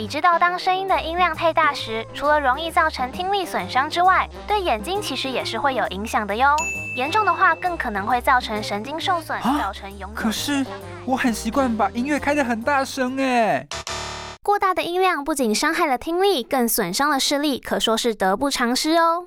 [0.00, 6.56] 你知道，当声音的音量太大时，除了容易造成听力损伤之外，对眼睛其实也是会有影响的哟。
[6.96, 10.14] 严重的话，更可能会造成神经受损，造成永久。
[10.14, 10.64] 可是
[11.04, 13.66] 我很习惯把音乐开得很大声哎。
[14.42, 19.26] 过大的音量不仅伤害了听力，更损伤了视力，可说是得不偿失哦。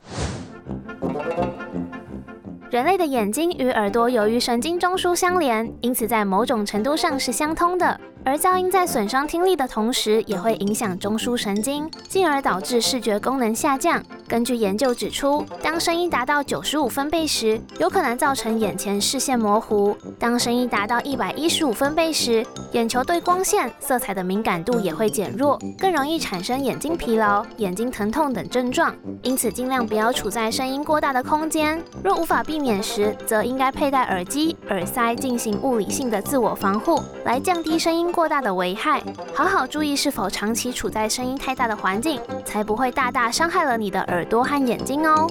[2.72, 8.02] 人类的眼睛与耳朵由于神经中枢相连，因此在某种程度上是相通的。
[8.26, 14.02] 而噪音在损伤听力的同时，也会影响中枢神经，进而导致视觉功能下降。
[14.30, 28.96] 根据研究指出，当声音达到九十五分贝时，有可能造成眼前视线模糊；当声音达到一百一十五分贝时，眼球对光线、色彩的敏感度也会减弱，更容易产生眼睛疲劳、眼睛疼痛等症状。
[29.22, 31.84] 因此，尽量不要处在声音过大的空间。
[32.02, 38.13] 若无法避免时，则应该佩戴耳机、耳塞进行物理性的自我防护，来降低声音。
[38.14, 39.02] 过大的危害，
[39.34, 45.28] 好好注意是否长期处在声音太大的环境，才不会大大伤害了你的耳朵和眼睛哦。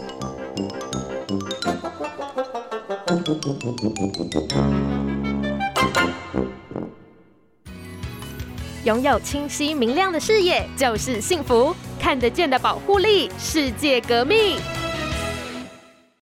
[8.83, 14.59] 拥有清晰明亮的视野就是幸福，看得见的保护力，世界革命。